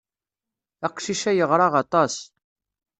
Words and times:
Aqcic-a 0.87 1.31
yeɣra 1.37 1.67
aṭas. 1.83 2.13